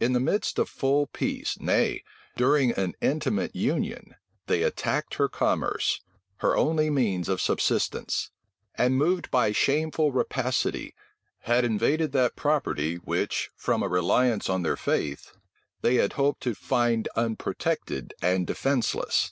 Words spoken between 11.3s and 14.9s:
had invaded that property which, from a reliance on their